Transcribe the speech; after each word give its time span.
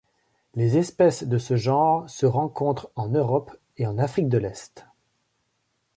Les 0.55 0.77
espèces 0.79 1.21
de 1.25 1.37
ce 1.37 1.55
genre 1.57 2.09
se 2.09 2.25
rencontrent 2.25 2.89
en 2.95 3.07
Europe 3.09 3.55
et 3.77 3.85
en 3.85 3.99
Afrique 3.99 4.29
de 4.29 4.39
l'Est. 4.39 4.87